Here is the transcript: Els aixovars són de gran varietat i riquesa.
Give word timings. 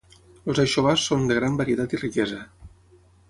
Els 0.51 0.61
aixovars 0.63 1.03
són 1.09 1.27
de 1.31 1.37
gran 1.39 1.59
varietat 1.61 1.95
i 1.97 2.01
riquesa. 2.05 2.43